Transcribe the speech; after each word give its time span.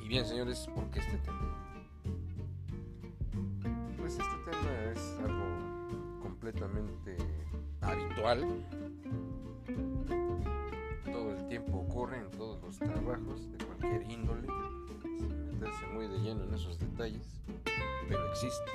Y 0.00 0.08
bien, 0.08 0.24
señores, 0.26 0.66
¿por 0.74 0.90
qué 0.90 1.00
este 1.00 1.18
tema? 1.18 1.76
Pues 3.98 4.12
este 4.12 4.50
tema 4.50 4.92
es 4.94 5.18
algo 5.18 6.18
completamente 6.22 7.18
habitual. 7.82 8.64
Todo 11.04 11.32
el 11.36 11.46
tiempo 11.48 11.78
ocurre 11.78 12.18
en 12.20 12.30
todos 12.30 12.62
los 12.62 12.78
trabajos 12.78 13.52
de 13.52 13.64
cualquier 13.66 14.10
índole, 14.10 14.48
sin 15.02 15.46
meterse 15.46 15.86
muy 15.92 16.08
de 16.08 16.18
lleno 16.20 16.44
en 16.44 16.54
esos 16.54 16.78
detalles, 16.78 17.42
pero 18.08 18.30
existe. 18.30 18.70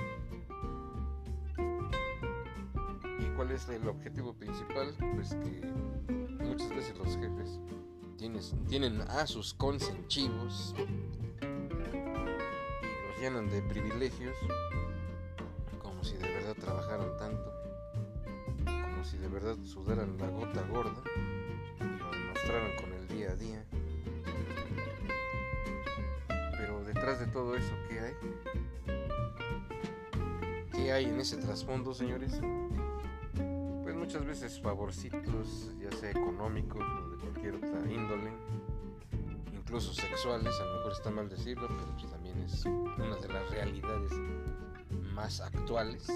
Cuál 3.45 3.57
es 3.57 3.69
el 3.69 3.87
objetivo 3.87 4.33
principal? 4.33 4.95
Pues 5.13 5.35
que 5.35 5.61
muchas 6.43 6.69
veces 6.69 6.97
los 6.97 7.15
jefes 7.15 7.59
tienen 8.67 9.01
a 9.01 9.27
sus 9.27 9.53
consentivos 9.53 10.73
y 10.77 10.85
los 13.07 13.19
llenan 13.19 13.47
de 13.49 13.61
privilegios 13.61 14.35
como 15.79 16.03
si 16.03 16.17
de 16.17 16.27
verdad 16.27 16.55
trabajaran 16.59 17.15
tanto, 17.17 17.53
como 18.65 19.03
si 19.03 19.17
de 19.17 19.27
verdad 19.27 19.57
sudaran 19.63 20.17
la 20.17 20.27
gota 20.29 20.63
gorda 20.63 21.03
y 21.79 21.83
lo 21.83 22.11
demostraran 22.11 22.75
con 22.77 22.93
el 22.93 23.07
día 23.09 23.31
a 23.31 23.35
día. 23.35 23.63
Pero 26.57 26.83
detrás 26.83 27.19
de 27.19 27.27
todo 27.27 27.55
eso, 27.55 27.75
¿qué 27.89 27.99
hay? 27.99 28.15
¿Qué 30.71 30.91
hay 30.91 31.05
en 31.05 31.19
ese 31.19 31.37
trasfondo, 31.37 31.93
señores? 31.93 32.41
Muchas 34.15 34.41
veces 34.41 34.61
favorcitos, 34.61 35.71
ya 35.77 35.91
sea 35.91 36.11
económicos 36.11 36.81
o 36.81 37.09
de 37.09 37.17
cualquier 37.17 37.55
otra 37.55 37.91
índole, 37.91 38.31
incluso 39.53 39.93
sexuales, 39.93 40.53
a 40.57 40.63
lo 40.63 40.77
mejor 40.77 40.91
está 40.93 41.11
mal 41.11 41.27
decirlo, 41.27 41.67
pero 41.67 41.91
pues 41.97 42.09
también 42.09 42.39
es 42.39 42.65
una 42.65 43.17
de 43.17 43.27
las 43.27 43.49
realidades 43.49 44.13
más 45.13 45.41
actuales 45.41 46.07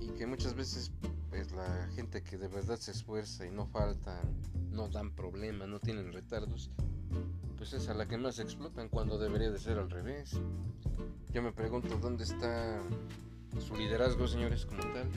y 0.00 0.08
que 0.18 0.26
muchas 0.26 0.54
veces 0.54 0.90
pues 1.30 1.52
la 1.52 1.86
gente 1.94 2.24
que 2.24 2.36
de 2.36 2.48
verdad 2.48 2.76
se 2.76 2.90
esfuerza 2.90 3.46
y 3.46 3.52
no 3.52 3.66
faltan, 3.66 4.34
no 4.72 4.88
dan 4.88 5.12
problemas, 5.12 5.68
no 5.68 5.78
tienen 5.78 6.12
retardos, 6.12 6.72
pues 7.56 7.72
es 7.72 7.88
a 7.88 7.94
la 7.94 8.08
que 8.08 8.18
más 8.18 8.40
explotan 8.40 8.88
cuando 8.88 9.16
debería 9.16 9.52
de 9.52 9.60
ser 9.60 9.78
al 9.78 9.90
revés. 9.90 10.40
Yo 11.32 11.40
me 11.40 11.52
pregunto 11.52 11.98
dónde 11.98 12.24
está 12.24 12.82
su 13.60 13.76
liderazgo, 13.76 14.26
señores, 14.26 14.66
como 14.66 14.82
tal. 14.92 15.08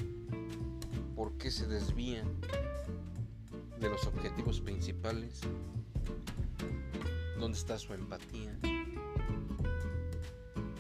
¿Por 1.16 1.38
qué 1.38 1.52
se 1.52 1.68
desvían 1.68 2.28
de 3.80 3.90
los 3.90 4.06
objetivos 4.06 4.62
principales? 4.62 5.42
¿Dónde 7.40 7.58
está 7.58 7.78
su 7.78 7.94
empatía? 7.94 8.58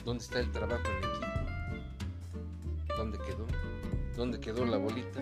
¿Dónde 0.05 0.23
está 0.23 0.39
el 0.39 0.51
trabajo 0.51 0.83
en 0.87 0.97
equipo? 0.97 1.27
¿Dónde 2.97 3.17
quedó? 3.19 3.45
¿Dónde 4.15 4.39
quedó 4.39 4.65
la 4.65 4.77
bolita? 4.77 5.21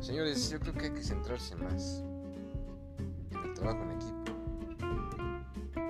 Señores, 0.00 0.50
yo 0.50 0.60
creo 0.60 0.72
que 0.74 0.84
hay 0.86 0.92
que 0.92 1.02
centrarse 1.02 1.56
más 1.56 2.02
en 3.30 3.38
el 3.38 3.54
trabajo 3.54 3.82
en 3.82 3.90
equipo 3.90 4.24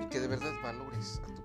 y 0.01 0.09
que 0.09 0.19
de 0.19 0.27
verdad 0.27 0.53
valores 0.63 1.21
a 1.23 1.36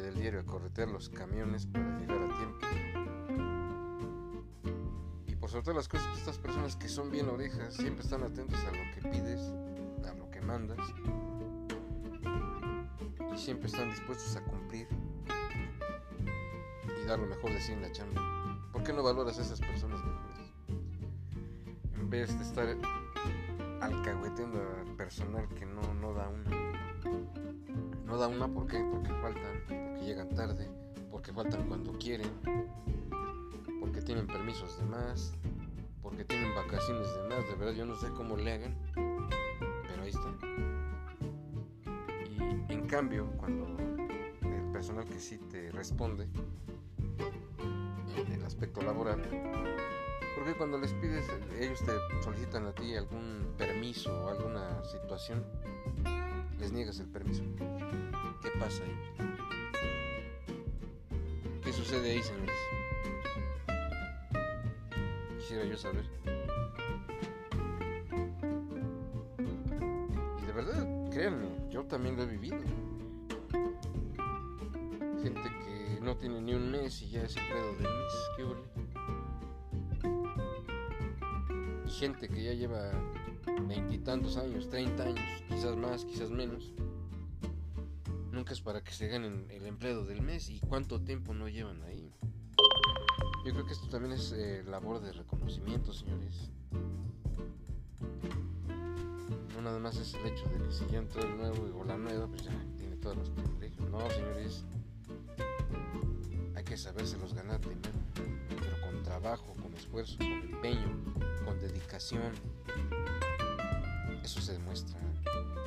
del 0.00 0.14
diario 0.14 0.40
a 0.40 0.44
corretear 0.44 0.88
los 0.88 1.08
camiones 1.08 1.66
para 1.66 1.98
llegar 1.98 2.18
a 2.18 2.28
tiempo. 2.36 2.66
Y 5.26 5.36
por 5.36 5.50
sobre 5.50 5.74
las 5.74 5.88
cosas, 5.88 6.16
estas 6.18 6.38
personas 6.38 6.76
que 6.76 6.88
son 6.88 7.10
bien 7.10 7.28
orejas, 7.28 7.74
siempre 7.74 8.04
están 8.04 8.22
atentos 8.22 8.58
a 8.60 8.70
lo 8.72 8.94
que 8.94 9.08
pides, 9.08 9.40
a 10.08 10.14
lo 10.14 10.30
que 10.30 10.40
mandas, 10.40 10.78
y 13.34 13.38
siempre 13.38 13.68
están 13.68 13.90
dispuestos 13.90 14.36
a 14.36 14.42
cumplir 14.42 14.88
y 17.02 17.06
dar 17.06 17.18
lo 17.18 17.26
mejor 17.26 17.50
de 17.52 17.60
sí 17.60 17.72
en 17.72 17.82
la 17.82 17.92
chamba. 17.92 18.22
¿Por 18.72 18.82
qué 18.82 18.92
no 18.92 19.02
valoras 19.02 19.38
a 19.38 19.42
esas 19.42 19.60
personas 19.60 20.00
mejores? 20.04 20.36
En 21.94 22.10
vez 22.10 22.36
de 22.38 22.44
estar 22.44 22.76
alcahueteando 23.80 24.60
al 24.80 24.96
personal 24.96 25.48
que 25.50 25.66
no, 25.66 25.82
no 25.94 26.12
da 26.12 26.28
una. 26.28 26.50
No 28.04 28.16
da 28.18 28.28
una 28.28 28.48
¿por 28.48 28.66
qué? 28.66 28.78
porque 28.90 29.10
faltan, 29.20 29.85
llegan 30.06 30.28
tarde, 30.28 30.68
porque 31.10 31.32
faltan 31.32 31.66
cuando 31.66 31.92
quieren, 31.98 32.30
porque 33.80 34.00
tienen 34.00 34.28
permisos 34.28 34.78
de 34.78 34.84
más, 34.84 35.32
porque 36.00 36.24
tienen 36.24 36.54
vacaciones 36.54 37.12
de 37.12 37.28
más. 37.28 37.44
De 37.48 37.56
verdad 37.56 37.72
yo 37.72 37.84
no 37.86 37.96
sé 37.96 38.06
cómo 38.16 38.36
le 38.36 38.52
hagan, 38.52 38.76
pero 38.94 40.02
ahí 40.04 40.10
están. 40.10 40.38
Y 42.68 42.72
en 42.72 42.86
cambio, 42.86 43.26
cuando 43.36 43.66
el 44.42 44.72
personal 44.72 45.04
que 45.06 45.18
sí 45.18 45.38
te 45.50 45.72
responde 45.72 46.28
en 48.16 48.32
el 48.32 48.44
aspecto 48.44 48.82
laboral, 48.82 49.20
porque 50.36 50.54
cuando 50.56 50.78
les 50.78 50.92
pides, 50.94 51.26
ellos 51.58 51.80
te 51.84 52.22
solicitan 52.22 52.66
a 52.66 52.72
ti 52.72 52.94
algún 52.94 53.54
permiso 53.58 54.16
o 54.24 54.28
alguna 54.28 54.84
situación, 54.84 55.44
les 56.60 56.70
niegas 56.70 57.00
el 57.00 57.08
permiso. 57.08 57.42
¿Qué 58.40 58.50
pasa 58.60 58.84
ahí? 58.84 59.35
¿Qué 61.86 61.92
sucede 61.92 62.10
ahí, 62.10 62.22
señores? 62.22 62.56
Quisiera 65.38 65.64
yo 65.66 65.76
saber. 65.76 66.04
Y 70.42 70.46
de 70.46 70.52
verdad, 70.52 70.84
créanme, 71.12 71.46
yo 71.70 71.84
también 71.84 72.16
lo 72.16 72.24
he 72.24 72.26
vivido. 72.26 72.58
Gente 75.22 75.42
que 75.42 76.00
no 76.02 76.16
tiene 76.16 76.40
ni 76.40 76.54
un 76.54 76.72
mes 76.72 77.02
y 77.02 77.10
ya 77.10 77.22
es 77.22 77.36
el 77.36 77.44
pedo 77.46 77.72
del 77.74 77.82
mes. 77.82 78.14
¿Qué 78.36 78.42
ole? 78.42 78.62
Gente 81.88 82.28
que 82.28 82.42
ya 82.42 82.52
lleva 82.52 82.90
veintitantos 83.68 84.36
años, 84.38 84.68
30 84.70 85.04
años, 85.04 85.42
quizás 85.48 85.76
más, 85.76 86.04
quizás 86.04 86.30
menos. 86.30 86.72
Nunca 88.36 88.52
es 88.52 88.60
para 88.60 88.84
que 88.84 88.92
se 88.92 89.08
ganen 89.08 89.46
el 89.50 89.64
empleo 89.64 90.04
del 90.04 90.20
mes 90.20 90.50
y 90.50 90.60
cuánto 90.60 91.00
tiempo 91.00 91.32
no 91.32 91.48
llevan 91.48 91.82
ahí. 91.84 92.12
Yo 93.46 93.52
creo 93.54 93.64
que 93.64 93.72
esto 93.72 93.88
también 93.88 94.12
es 94.12 94.30
eh, 94.32 94.62
labor 94.62 95.00
de 95.00 95.10
reconocimiento, 95.14 95.94
señores. 95.94 96.50
No 99.54 99.62
nada 99.62 99.78
más 99.78 99.96
es 99.96 100.12
el 100.12 100.26
hecho 100.26 100.46
de 100.50 100.62
que 100.62 100.70
si 100.70 100.84
ya 100.92 100.98
entró 100.98 101.22
el 101.22 101.34
nuevo 101.34 101.80
o 101.80 101.84
la 101.84 101.96
nueva, 101.96 102.26
pues 102.26 102.42
ya 102.42 102.50
tiene 102.76 102.96
todos 102.96 103.16
los 103.16 103.30
privilegios. 103.30 103.88
No, 103.88 104.10
señores. 104.10 104.66
Hay 106.56 106.62
que 106.62 106.76
sabérselos 106.76 107.32
ganar 107.32 107.58
primero, 107.62 107.88
pero 108.48 108.80
con 108.82 109.02
trabajo, 109.02 109.54
con 109.62 109.72
esfuerzo, 109.72 110.18
con 110.18 110.26
empeño, 110.26 110.94
con 111.46 111.58
dedicación. 111.58 112.34
Eso 114.22 114.42
se 114.42 114.52
demuestra, 114.52 115.00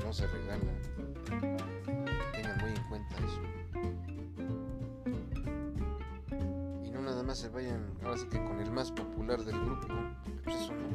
no 0.06 0.13
se 0.13 0.28
regala. 0.28 1.78
En 2.69 2.84
cuenta 2.88 3.16
eso. 3.18 3.41
Y 6.85 6.91
no 6.91 7.02
nada 7.02 7.24
más 7.24 7.40
se 7.40 7.50
vayan, 7.50 7.97
ahora 8.03 8.18
sí 8.18 8.28
que 8.28 8.38
con 8.44 8.59
el 8.59 8.72
más 8.72 8.91
popular 8.91 9.44
del 9.44 9.59
grupo, 9.59 9.88
pues 10.44 10.56
eso 10.56 10.74
no. 10.74 10.90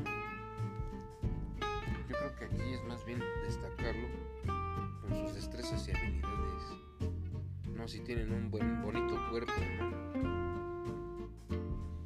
Yo 2.08 2.14
creo 2.16 2.36
que 2.36 2.44
aquí 2.44 2.74
es 2.74 2.84
más 2.84 3.04
bien 3.04 3.20
destacarlo 3.44 4.08
con 5.02 5.16
sus 5.16 5.34
destrezas 5.34 5.88
y 5.88 5.90
habilidades. 5.90 6.62
No 7.74 7.88
si 7.88 8.00
tienen 8.00 8.32
un 8.32 8.50
buen, 8.50 8.82
bonito 8.82 9.18
cuerpo, 9.30 9.52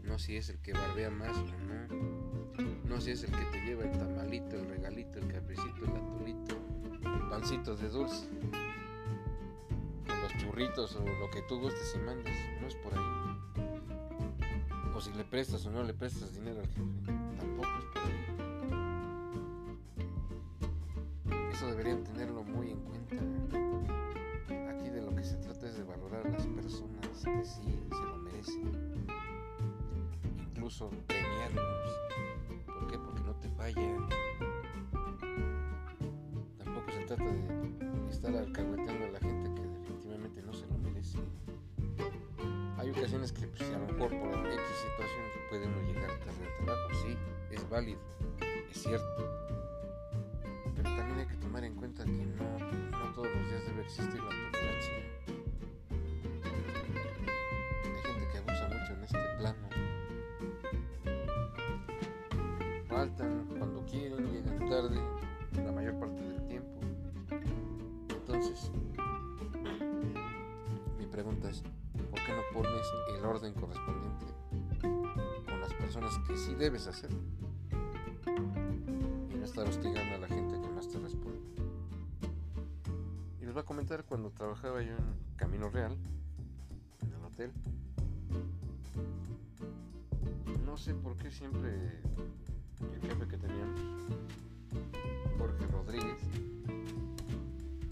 no. 0.03 0.19
Si 0.19 0.37
es 0.37 0.49
el 0.49 0.59
que 0.59 0.73
barbea 0.73 1.11
más 1.11 1.37
no. 2.85 3.01
Si 3.01 3.13
es 3.13 3.23
el 3.23 3.31
que 3.31 3.45
te 3.53 3.61
lleva 3.61 3.85
el 3.85 3.97
tamalito, 3.97 4.57
el 4.57 4.69
regalito, 4.69 5.21
el 5.21 5.29
cafecito, 5.29 5.85
el 5.85 5.91
atolito, 5.91 6.57
el 7.05 7.29
pancito 7.31 7.77
de 7.77 7.89
dulce, 7.89 8.29
churritos 10.49 10.97
o 10.97 11.05
lo 11.05 11.31
que 11.31 11.43
tú 11.43 11.61
gustes 11.61 11.95
y 11.95 11.99
mandes. 11.99 12.35
No 12.61 12.67
es 12.67 12.75
por 12.77 12.95
ahí. 12.95 13.05
O 14.97 15.01
si 15.01 15.13
le 15.13 15.25
prestas 15.25 15.67
o 15.67 15.71
no 15.71 15.83
le 15.83 15.93
prestas 15.93 16.35
dinero 16.35 16.61
al 16.61 16.67
jefe. 16.69 16.81
Tampoco 17.39 17.69
es 17.79 17.85
por 17.93 18.03
ahí. 18.03 18.25
Eso 21.53 21.67
deberían 21.67 22.03
tenerlo 22.03 22.43
muy 22.45 22.71
en 22.71 22.81
cuenta. 22.81 23.17
Aquí 24.71 24.89
de 24.89 25.03
lo 25.03 25.15
que 25.15 25.23
se 25.23 25.37
trata 25.37 25.67
es 25.67 25.77
de 25.77 25.85
valorar 25.85 26.27
a 26.27 26.31
las 26.31 26.47
personas 26.47 27.25
que 27.25 27.45
sí 27.45 27.79
se 27.91 28.05
lo 28.05 28.17
merecen. 28.17 28.73
Incluso 30.51 30.91
premiarlos. 31.07 31.93
¿Por 32.67 32.87
qué? 32.91 32.99
Porque 32.99 33.21
no 33.21 33.35
te 33.35 33.51
fallan. 33.51 34.09
Tampoco 36.57 36.91
se 36.91 37.01
trata 37.05 37.25
de 37.25 38.11
estar 38.11 38.35
alcahueteando 38.35 39.05
a 39.05 39.09
la 39.11 39.19
gente 39.21 39.28
es 43.29 43.33
que 43.33 43.47
pues, 43.47 43.69
a 43.75 43.79
lo 43.79 43.87
mejor 43.93 44.09
por 44.09 44.47
X 44.47 44.61
situación 44.81 45.25
puede 45.51 45.67
uno 45.67 45.83
llegar 45.83 46.09
tarde 46.21 46.47
al 46.47 46.65
trabajo, 46.65 46.89
sí, 47.05 47.19
es 47.51 47.69
válido, 47.69 48.01
es 48.71 48.83
cierto. 48.83 49.51
Pero 50.75 50.97
también 50.97 51.19
hay 51.19 51.27
que 51.27 51.37
tomar 51.37 51.65
en 51.65 51.75
cuenta 51.75 52.05
que 52.05 52.11
no, 52.11 52.59
no 52.59 53.15
todos 53.15 53.29
los 53.29 53.49
días 53.49 53.67
debe 53.67 53.83
existir 53.83 54.23
la 54.23 54.31
tolerancia. 54.31 55.18
Personas 75.89 76.19
que 76.27 76.37
sí 76.37 76.55
debes 76.55 76.87
hacer? 76.87 77.09
Y 79.33 79.37
no 79.39 79.43
estar 79.43 79.67
hostigando 79.67 80.17
a 80.17 80.19
la 80.19 80.29
gente 80.29 80.61
que 80.61 80.69
más 80.69 80.87
te 80.87 80.99
responde. 80.99 81.41
Y 83.41 83.47
les 83.47 83.55
voy 83.55 83.63
a 83.63 83.65
comentar 83.65 84.05
cuando 84.05 84.29
trabajaba 84.29 84.83
yo 84.83 84.91
en 84.91 85.15
Camino 85.37 85.71
Real, 85.71 85.97
en 87.01 87.15
el 87.15 87.25
hotel. 87.25 87.53
No 90.67 90.77
sé 90.77 90.93
por 90.93 91.17
qué 91.17 91.31
siempre 91.31 91.71
el 92.93 93.01
jefe 93.01 93.27
que 93.27 93.39
teníamos, 93.39 93.81
Jorge 95.39 95.67
Rodríguez, 95.69 96.23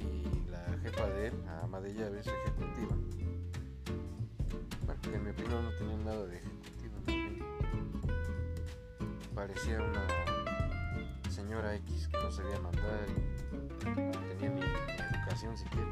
y 0.01 0.51
la 0.51 0.79
jefa 0.83 1.07
de 1.07 1.29
él, 1.29 1.35
ama 1.63 1.81
de 1.81 1.95
llaves, 1.95 2.27
ejecutiva. 2.27 2.95
Bueno, 4.85 5.01
que 5.01 5.15
en 5.15 5.25
mi 5.25 5.31
opinión 5.31 5.65
no 5.65 5.71
tenía 5.79 5.97
nada 5.97 6.27
de 6.27 6.37
ejecutiva, 6.37 6.57
parecía 9.37 9.77
una 9.83 10.07
señora 11.31 11.75
X 11.75 12.09
que 12.09 12.17
no 12.17 12.33
sabía 12.33 12.59
mandar 12.59 13.07
tenía 14.39 14.49
ni 14.49 14.63
educación 15.19 15.59
siquiera, 15.59 15.87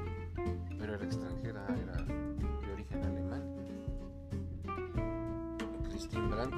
pero 0.78 0.94
era 0.94 1.04
extranjera, 1.04 1.66
era 1.76 1.92
de 2.02 2.72
origen 2.72 3.04
alemán. 3.04 3.42
Christine 5.90 6.26
Brandt, 6.28 6.54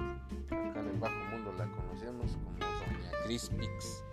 acá 0.47 0.81
en 0.81 0.89
el 0.89 0.99
bajo 1.01 1.25
mundo 1.33 1.53
la 1.59 1.67
conocemos 1.73 2.31
como 2.45 2.57
Doña 2.57 3.11
Chris 3.25 3.51
Pix. 3.59 4.05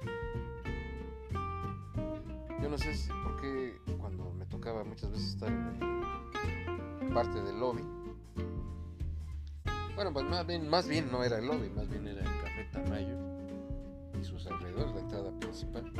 Yo 2.59 2.69
no 2.69 2.77
sé 2.79 2.91
por 3.23 3.39
qué 3.39 3.77
cuando 3.99 4.31
me 4.31 4.47
tocaba 4.47 4.83
muchas 4.83 5.11
veces 5.11 5.27
estar 5.35 5.49
en 5.49 7.13
parte 7.13 7.39
del 7.39 7.59
lobby. 7.59 7.83
Bueno, 9.93 10.11
pues 10.11 10.25
más 10.25 10.47
bien, 10.47 10.67
más 10.67 10.87
bien 10.87 11.11
no 11.11 11.23
era 11.23 11.37
el 11.37 11.45
lobby, 11.45 11.69
más 11.69 11.87
bien 11.87 12.07
era 12.07 12.21
el 12.21 12.42
Tamayo 12.83 13.17
y 14.19 14.23
sus 14.23 14.45
alrededores, 14.47 14.93
la 14.93 15.01
entrada 15.01 15.31
principal. 15.39 15.91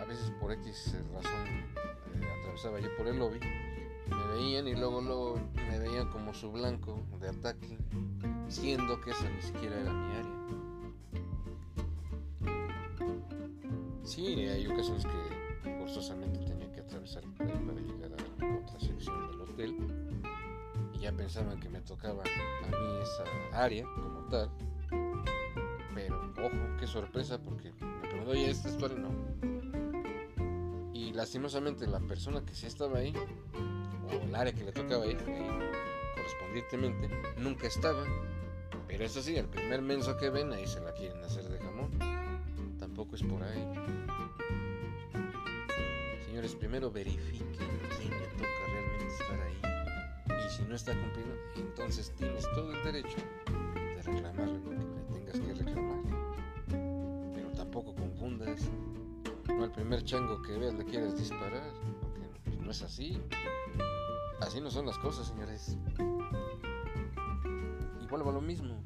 A 0.00 0.04
veces 0.04 0.30
por 0.40 0.52
X 0.52 0.96
razón 1.12 1.48
eh, 2.14 2.28
atravesaba 2.40 2.80
yo 2.80 2.88
por 2.96 3.06
el 3.08 3.18
lobby, 3.18 3.40
me 4.08 4.26
veían 4.34 4.68
y 4.68 4.74
luego, 4.74 5.00
luego 5.00 5.40
me 5.54 5.78
veían 5.78 6.10
como 6.10 6.32
su 6.34 6.52
blanco 6.52 7.00
de 7.20 7.28
ataque, 7.28 7.78
siendo 8.48 9.00
que 9.00 9.10
esa 9.10 9.28
ni 9.28 9.42
siquiera 9.42 9.80
era 9.80 9.92
mi 9.92 10.14
área. 10.14 10.36
Sí, 14.04 14.46
hay 14.46 14.66
ocasiones 14.66 15.04
que 15.04 15.70
forzosamente 15.78 16.38
tenía 16.40 16.70
que 16.72 16.80
atravesar 16.80 17.22
por 17.36 17.46
ahí 17.46 17.58
para 17.66 17.80
llegar 17.80 18.12
a 18.12 18.60
otra 18.60 18.80
sección 18.80 19.30
del 19.30 19.40
hotel 19.40 19.76
y 20.94 20.98
ya 21.00 21.12
pensaban 21.12 21.58
que 21.58 21.68
me 21.68 21.80
tocaba 21.80 22.22
a 22.22 22.66
mí 22.68 23.02
esa 23.02 23.24
área 23.58 23.84
como 23.84 24.20
tal. 24.30 24.50
Ojo, 26.38 26.76
qué 26.78 26.86
sorpresa 26.86 27.38
porque 27.38 27.72
me 27.80 28.08
preguntó, 28.08 28.30
oye, 28.32 28.50
es 28.50 28.62
tu 28.62 28.84
área, 28.84 28.98
no. 28.98 29.10
Y 30.92 31.12
lastimosamente 31.12 31.86
la 31.86 32.00
persona 32.00 32.44
que 32.44 32.54
sí 32.54 32.66
estaba 32.66 32.98
ahí, 32.98 33.14
o 34.06 34.12
el 34.12 34.34
área 34.34 34.52
que 34.52 34.64
le 34.64 34.72
tocaba 34.72 35.06
ir, 35.06 35.18
ahí, 35.26 35.48
correspondientemente, 36.14 37.08
nunca 37.38 37.66
estaba. 37.66 38.04
Pero 38.86 39.04
eso 39.04 39.22
sí, 39.22 39.36
el 39.36 39.46
primer 39.46 39.82
menso 39.82 40.16
que 40.16 40.30
ven, 40.30 40.52
ahí 40.52 40.66
se 40.66 40.80
la 40.80 40.92
quieren 40.92 41.22
hacer 41.24 41.44
de 41.48 41.58
jamón. 41.58 41.90
Tampoco 42.78 43.16
es 43.16 43.22
por 43.22 43.42
ahí. 43.42 43.64
Señores, 46.26 46.54
primero 46.54 46.90
verifiquen 46.90 47.46
quién 47.56 48.10
le 48.10 48.26
toca 48.28 48.66
realmente 48.72 49.06
estar 49.06 49.40
ahí. 49.40 50.46
Y 50.46 50.50
si 50.50 50.62
no 50.64 50.74
está 50.74 50.92
cumpliendo, 50.92 51.34
entonces 51.56 52.12
tienes 52.16 52.44
todo 52.54 52.72
el 52.74 52.84
derecho 52.84 53.16
de 53.44 54.02
reclamarle 54.02 54.75
confundas. 58.26 58.60
No 59.48 59.64
al 59.64 59.70
primer 59.70 60.02
chango 60.04 60.42
que 60.42 60.58
veas 60.58 60.74
le 60.74 60.84
quieres 60.84 61.16
disparar, 61.16 61.72
porque 62.00 62.56
no 62.60 62.70
es 62.70 62.82
así. 62.82 63.20
Así 64.40 64.60
no 64.60 64.70
son 64.70 64.86
las 64.86 64.98
cosas, 64.98 65.28
señores. 65.28 65.76
Y 68.02 68.06
vuelvo 68.06 68.30
a 68.30 68.32
lo 68.32 68.40
mismo. 68.40 68.82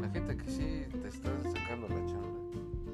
La 0.00 0.08
gente 0.10 0.36
que 0.36 0.48
sí 0.48 0.86
te 1.02 1.08
está 1.08 1.30
sacando 1.42 1.88
la 1.88 2.06
chamba 2.06 2.38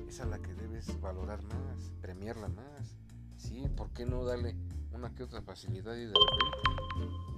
es 0.09 0.21
a 0.21 0.27
la 0.27 0.39
que 0.39 0.55
debes 0.55 0.99
valorar 1.01 1.43
más, 1.43 1.93
premiarla 2.01 2.49
más. 2.49 2.97
Sí, 3.37 3.69
¿por 3.77 3.91
qué 3.91 4.07
no 4.07 4.25
darle 4.25 4.57
una 4.93 5.15
que 5.15 5.23
otra 5.25 5.43
facilidad 5.43 5.95
y 5.95 6.07
de 6.07 6.15
repente 6.15 7.37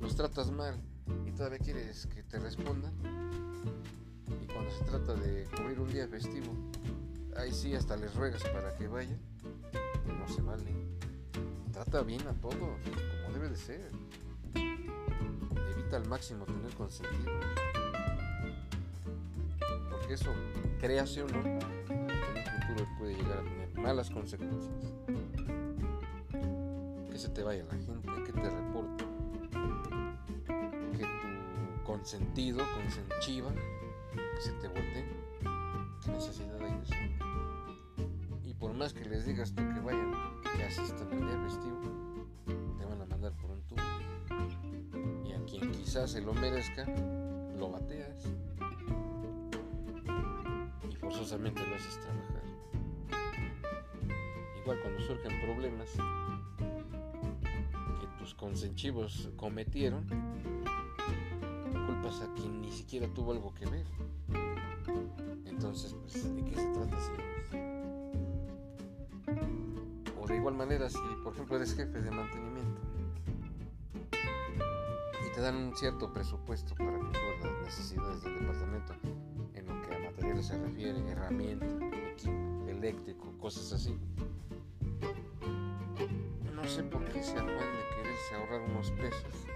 los 0.00 0.16
tratas 0.16 0.50
mal 0.50 0.80
y 1.26 1.30
todavía 1.30 1.58
quieres 1.58 2.06
que 2.06 2.22
te 2.24 2.38
respondan? 2.38 2.92
Cuando 4.56 4.72
se 4.72 4.84
trata 4.84 5.12
de 5.12 5.44
cubrir 5.54 5.78
un 5.78 5.92
día 5.92 6.08
festivo, 6.08 6.50
ahí 7.36 7.52
sí 7.52 7.74
hasta 7.74 7.94
les 7.94 8.14
ruegas 8.14 8.42
para 8.44 8.74
que 8.74 8.88
vayan. 8.88 9.18
No 10.06 10.26
se 10.34 10.40
vale. 10.40 10.72
Trata 11.74 12.00
bien 12.00 12.26
a 12.26 12.32
todos, 12.32 12.56
como 12.56 13.34
debe 13.34 13.50
de 13.50 13.56
ser. 13.56 13.90
Evita 14.54 15.98
al 15.98 16.08
máximo 16.08 16.46
tener 16.46 16.72
consentidos. 16.74 17.44
Porque 19.90 20.14
eso, 20.14 20.32
créase 20.80 21.22
o 21.22 21.28
no, 21.28 21.40
en 21.40 21.60
un 21.90 22.66
futuro 22.66 22.88
puede 22.98 23.14
llegar 23.14 23.40
a 23.40 23.42
tener 23.42 23.74
malas 23.74 24.08
consecuencias. 24.08 24.72
Que 27.10 27.18
se 27.18 27.28
te 27.28 27.42
vaya 27.42 27.62
la 27.64 27.74
gente, 27.74 28.08
que 28.24 28.32
te 28.32 28.48
reporte, 28.48 29.04
que 30.96 31.04
tu 31.04 31.84
consentido, 31.84 32.64
consentiva, 32.74 33.52
que 34.36 34.42
se 34.42 34.52
te 34.52 34.68
voltee. 34.68 35.04
¿Qué 36.04 36.10
necesidad 36.10 36.62
hay 36.62 36.72
de 36.72 36.82
eso? 36.82 36.94
Y 38.44 38.54
por 38.54 38.74
más 38.74 38.92
que 38.92 39.04
les 39.06 39.24
digas 39.24 39.54
tú 39.54 39.62
que 39.62 39.80
vayan, 39.80 40.12
que 40.56 40.64
asistan 40.64 41.10
el 41.10 41.20
día 41.20 41.40
festivo, 41.44 41.80
te 42.78 42.84
van 42.84 43.00
a 43.00 43.06
mandar 43.06 43.32
por 43.32 43.50
un 43.50 43.62
tubo. 43.62 43.80
Y 45.24 45.32
a 45.32 45.42
quien 45.46 45.72
quizás 45.72 46.10
se 46.10 46.20
lo 46.20 46.34
merezca, 46.34 46.84
lo 47.58 47.70
bateas. 47.70 48.26
Y 50.90 50.96
forzosamente 50.96 51.66
lo 51.66 51.74
haces 51.74 51.98
trabajar. 52.00 52.42
Igual 54.60 54.80
cuando 54.82 55.00
surgen 55.00 55.40
problemas 55.40 55.90
que 58.00 58.06
tus 58.18 58.34
consentivos 58.34 59.30
cometieron, 59.36 60.06
culpas 62.06 62.20
a 62.22 62.32
quien 62.34 62.60
ni 62.62 62.70
siquiera 62.70 63.08
tuvo 63.08 63.32
algo 63.32 63.52
que 63.54 63.66
ver. 63.66 63.86
Entonces, 65.44 65.94
pues, 65.94 66.34
¿de 66.34 66.44
qué 66.44 66.54
se 66.54 66.66
trata, 66.72 67.00
señores? 67.00 67.26
O 70.20 70.26
de 70.26 70.36
igual 70.36 70.54
manera, 70.54 70.88
si 70.88 70.98
por 71.22 71.32
ejemplo 71.32 71.56
eres 71.56 71.74
jefe 71.74 72.00
de 72.00 72.10
mantenimiento 72.10 72.80
y 75.26 75.34
te 75.34 75.40
dan 75.40 75.56
un 75.56 75.76
cierto 75.76 76.12
presupuesto 76.12 76.74
para 76.74 76.98
cubrir 76.98 77.22
las 77.42 77.64
necesidades 77.64 78.22
del 78.22 78.38
departamento 78.40 78.94
en 79.54 79.66
lo 79.66 79.82
que 79.82 79.94
a 79.94 79.98
materiales 80.10 80.46
se 80.46 80.58
refiere, 80.58 80.98
herramientas, 81.10 81.70
equipo 82.12 82.68
eléctrico, 82.68 83.32
cosas 83.38 83.72
así. 83.72 83.98
No 86.54 86.64
sé 86.64 86.82
por 86.84 87.04
qué 87.06 87.22
se 87.22 87.34
de 87.34 87.40
quererse 87.40 88.34
ahorrar 88.34 88.60
unos 88.70 88.90
pesos 88.92 89.46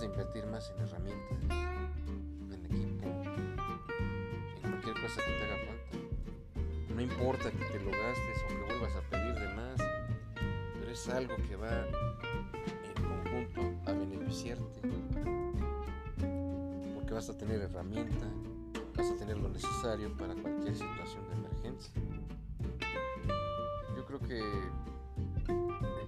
de 0.00 0.06
invertir 0.06 0.46
más 0.46 0.70
en 0.70 0.80
herramientas, 0.80 1.38
en 1.50 2.66
equipo, 2.66 3.08
en 4.62 4.70
cualquier 4.70 4.94
cosa 5.00 5.20
que 5.24 5.32
te 5.32 5.44
haga 5.44 5.56
falta. 5.66 6.94
No 6.94 7.00
importa 7.00 7.50
que 7.50 7.64
te 7.64 7.80
lo 7.80 7.90
gastes 7.90 8.44
o 8.44 8.48
que 8.48 8.62
vuelvas 8.64 8.94
a 8.94 9.00
pedir 9.10 9.34
de 9.34 9.54
más, 9.54 9.80
pero 10.78 10.92
es 10.92 11.08
algo 11.08 11.36
que 11.48 11.56
va 11.56 11.84
en 12.84 13.04
conjunto 13.24 13.90
a 13.90 13.92
beneficiarte. 13.92 14.80
Porque 16.94 17.14
vas 17.14 17.28
a 17.30 17.36
tener 17.36 17.60
herramienta, 17.60 18.26
vas 18.96 19.10
a 19.10 19.16
tener 19.16 19.38
lo 19.38 19.48
necesario 19.48 20.16
para 20.16 20.34
cualquier 20.34 20.76
situación 20.76 21.28
de 21.28 21.34
emergencia. 21.34 21.92
Yo 23.96 24.06
creo 24.06 24.20
que 24.20 24.40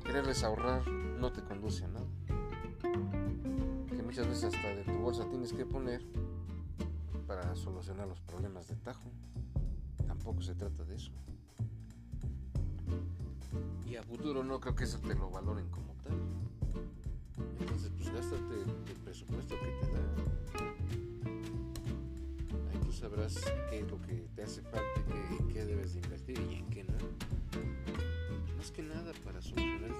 quererles 0.04 0.44
ahorrar 0.44 0.86
no 0.86 1.32
te 1.32 1.42
conduce 1.42 1.84
a 1.84 1.88
nada. 1.88 2.09
Muchas 4.10 4.26
veces 4.26 4.52
hasta 4.52 4.74
de 4.74 4.82
tu 4.82 4.98
bolsa 4.98 5.24
tienes 5.30 5.52
que 5.52 5.64
poner 5.64 6.02
para 7.28 7.54
solucionar 7.54 8.08
los 8.08 8.18
problemas 8.22 8.66
de 8.66 8.74
tajo. 8.74 9.08
Tampoco 10.04 10.42
se 10.42 10.56
trata 10.56 10.82
de 10.82 10.96
eso. 10.96 11.12
Y 13.86 13.94
a 13.94 14.02
futuro 14.02 14.42
no 14.42 14.58
creo 14.58 14.74
que 14.74 14.82
eso 14.82 14.98
te 14.98 15.14
lo 15.14 15.30
valoren 15.30 15.70
como 15.70 15.94
tal. 16.02 16.18
Entonces, 17.60 17.92
pues 17.96 18.12
gástate 18.12 18.62
el 18.62 18.96
presupuesto 19.04 19.54
que 19.60 19.86
te 19.86 19.92
da. 19.92 20.00
Ahí 22.72 22.80
tú 22.82 22.90
sabrás 22.90 23.36
qué 23.70 23.78
es 23.78 23.88
lo 23.88 24.02
que 24.02 24.26
te 24.34 24.42
hace 24.42 24.62
falta, 24.62 25.00
en 25.38 25.46
qué 25.50 25.64
debes 25.64 25.94
de 25.94 26.00
invertir 26.00 26.40
y 26.50 26.54
en 26.56 26.66
qué 26.70 26.82
no. 26.82 26.98
Más 28.56 28.72
que 28.72 28.82
nada 28.82 29.12
para 29.24 29.40
solucionar 29.40 29.92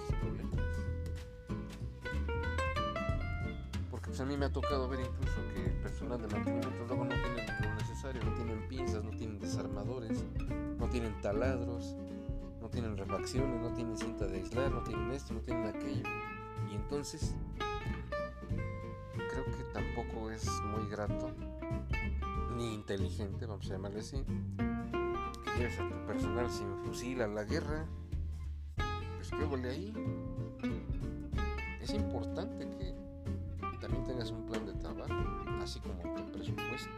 a 4.23 4.25
mí 4.27 4.37
me 4.37 4.47
ha 4.47 4.53
tocado 4.53 4.89
ver 4.89 5.01
incluso 5.01 5.41
que 5.55 5.65
el 5.65 5.73
personal 5.83 6.21
de 6.21 6.29
mantenimiento 6.29 6.85
luego 6.87 7.05
no 7.05 7.11
tienen 7.11 7.47
lo 7.63 7.75
necesario, 7.75 8.23
no 8.23 8.35
tienen 8.35 8.69
pinzas, 8.69 9.05
no 9.05 9.11
tienen 9.11 9.39
desarmadores, 9.39 10.25
no 10.79 10.89
tienen 10.89 11.21
taladros 11.21 11.97
no 12.61 12.69
tienen 12.69 12.97
refacciones, 12.97 13.61
no 13.61 13.75
tienen 13.75 13.97
cinta 13.97 14.27
de 14.27 14.37
aislar, 14.39 14.71
no 14.71 14.83
tienen 14.83 15.11
esto, 15.13 15.35
no 15.35 15.41
tienen 15.41 15.67
aquello. 15.67 16.03
Y 16.71 16.75
entonces 16.75 17.35
creo 19.15 19.45
que 19.45 19.65
tampoco 19.73 20.31
es 20.31 20.47
muy 20.63 20.89
grato 20.89 21.31
ni 22.57 22.75
inteligente, 22.75 23.47
vamos 23.47 23.67
a 23.71 23.75
llamarle 23.75 24.01
así, 24.01 24.23
que 25.45 25.59
lleves 25.59 25.79
a 25.81 25.89
tu 25.89 26.07
personal 26.07 26.51
sin 26.51 26.77
fusil 26.85 27.23
a 27.23 27.27
la 27.27 27.45
guerra. 27.45 27.87
Pues 29.17 29.31
qué 29.31 29.45
huele 29.45 29.71
ahí. 29.71 29.95
Es 31.81 31.95
importante 31.95 32.69
que 32.69 32.95
así 35.71 35.79
como 35.81 36.03
tu 36.17 36.33
presupuesto 36.33 36.91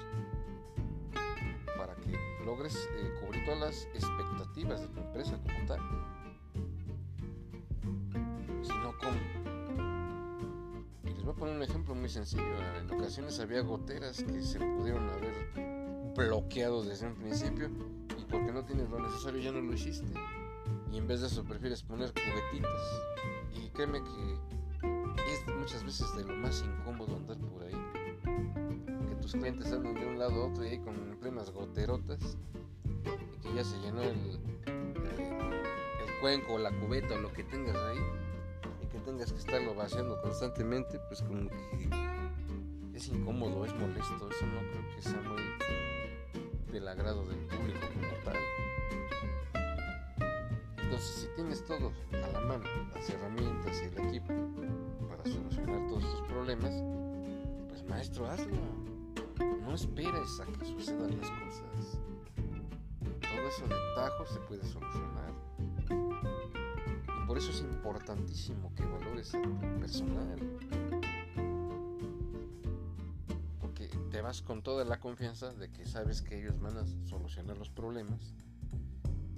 logres 2.44 2.88
eh, 2.96 3.14
cubrir 3.20 3.44
todas 3.44 3.60
las 3.60 3.84
expectativas 3.94 4.80
de 4.80 4.88
tu 4.88 5.00
empresa 5.00 5.38
como 5.42 5.66
tal. 5.66 5.80
Si 8.62 8.72
no, 8.72 8.92
¿cómo? 8.98 9.16
Y 11.04 11.14
les 11.14 11.22
voy 11.24 11.32
a 11.32 11.36
poner 11.36 11.56
un 11.56 11.62
ejemplo 11.62 11.94
muy 11.94 12.08
sencillo. 12.08 12.42
En 12.78 12.90
ocasiones 12.90 13.38
había 13.40 13.60
goteras 13.62 14.22
que 14.22 14.42
se 14.42 14.58
pudieron 14.58 15.08
haber 15.10 16.14
bloqueado 16.14 16.82
desde 16.82 17.06
un 17.06 17.14
principio 17.14 17.70
y 18.18 18.24
porque 18.24 18.52
no 18.52 18.64
tienes 18.64 18.90
lo 18.90 18.98
necesario 18.98 19.40
ya 19.40 19.52
no 19.52 19.60
lo 19.60 19.72
hiciste. 19.72 20.12
Y 20.90 20.98
en 20.98 21.06
vez 21.06 21.20
de 21.20 21.28
eso 21.28 21.44
prefieres 21.44 21.82
poner 21.82 22.12
cubetitas. 22.12 23.02
Y 23.54 23.68
créeme 23.70 24.02
que 24.02 25.32
es 25.32 25.46
muchas 25.56 25.84
veces 25.84 26.14
de 26.16 26.24
lo 26.24 26.34
más 26.36 26.62
incómodo 26.62 27.16
andar 27.16 27.38
por 27.38 27.61
tus 29.22 29.32
clientes 29.32 29.72
andan 29.72 29.94
de 29.94 30.04
un 30.04 30.18
lado 30.18 30.42
a 30.42 30.46
otro 30.48 30.64
y 30.64 30.70
ahí 30.70 30.78
con 30.78 31.16
plenas 31.20 31.50
goterotas 31.52 32.36
y 33.04 33.38
que 33.38 33.54
ya 33.54 33.62
se 33.62 33.78
llenó 33.78 34.02
el, 34.02 34.40
el, 34.66 36.20
cuenco 36.20 36.54
o 36.54 36.58
la 36.58 36.70
cubeta 36.80 37.14
o 37.14 37.18
lo 37.18 37.32
que 37.32 37.44
tengas 37.44 37.76
ahí 37.76 37.98
y 38.82 38.86
que 38.86 38.98
tengas 38.98 39.32
que 39.32 39.38
estarlo 39.38 39.74
vaciando 39.74 40.20
constantemente, 40.20 40.98
pues 41.08 41.22
como 41.22 41.48
que 41.48 41.88
es 42.94 43.08
incómodo, 43.08 43.64
es 43.64 43.74
molesto, 43.74 44.28
eso 44.28 44.46
no 44.46 44.60
creo 44.70 44.96
que 44.96 45.02
sea 45.02 45.20
muy 45.20 45.42
del 46.72 46.88
agrado 46.88 47.24
del 47.26 47.38
público 47.46 47.80
como 47.94 48.24
tal. 48.24 48.36
Entonces, 50.82 51.10
si 51.22 51.26
tienes 51.36 51.64
todo 51.64 51.92
a 52.12 52.28
la 52.32 52.40
mano, 52.40 52.64
las 52.94 53.08
herramientas 53.08 53.82
y 53.82 53.84
el 53.84 54.08
equipo 54.08 54.32
para 55.08 55.24
solucionar 55.24 55.88
todos 55.88 56.02
tus 56.02 56.28
problemas, 56.28 56.72
pues 57.68 57.84
maestro, 57.84 58.26
hazlo. 58.28 58.81
No 59.60 59.74
esperes 59.74 60.40
a 60.40 60.46
que 60.46 60.64
sucedan 60.64 61.18
las 61.18 61.30
cosas. 61.30 61.98
Todo 63.20 63.48
eso 63.48 63.66
de 63.66 63.76
tajo 63.94 64.26
se 64.26 64.40
puede 64.40 64.64
solucionar. 64.64 65.32
Y 65.90 67.26
por 67.26 67.38
eso 67.38 67.50
es 67.50 67.60
importantísimo 67.60 68.72
que 68.74 68.84
valores 68.84 69.34
a 69.34 69.40
personal. 69.80 70.38
Porque 73.60 73.88
te 74.10 74.20
vas 74.20 74.42
con 74.42 74.62
toda 74.62 74.84
la 74.84 75.00
confianza 75.00 75.52
de 75.52 75.70
que 75.70 75.86
sabes 75.86 76.22
que 76.22 76.38
ellos 76.38 76.60
van 76.60 76.76
a 76.76 76.86
solucionar 77.08 77.58
los 77.58 77.70
problemas 77.70 78.34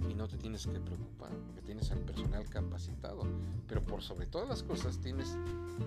y 0.09 0.13
no 0.13 0.27
te 0.27 0.37
tienes 0.37 0.67
que 0.67 0.79
preocupar 0.79 1.31
porque 1.31 1.61
tienes 1.61 1.91
al 1.91 1.99
personal 1.99 2.47
capacitado. 2.49 3.23
Pero 3.67 3.83
por 3.83 4.01
sobre 4.01 4.27
todas 4.27 4.47
las 4.47 4.63
cosas 4.63 4.99
tienes 4.99 5.35